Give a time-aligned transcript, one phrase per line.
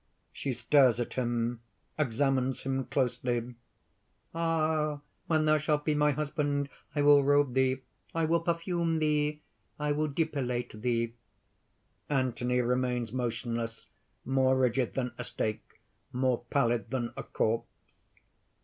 [0.33, 1.61] (She stares at him,
[1.95, 3.53] examines him closely.)
[4.33, 7.81] "Ah, when thou shalt be my husband, I will robe thee,
[8.15, 9.43] I will perfume thee,
[9.79, 11.13] I will depilate thee."
[12.09, 13.85] (_Anthony remains motionless,
[14.25, 15.79] more rigid than a stake,
[16.11, 17.67] more pallid than a corpse.